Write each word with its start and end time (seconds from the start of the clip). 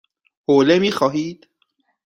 حوله 0.47 0.79
می 0.79 0.91
خواهید؟ 0.91 1.47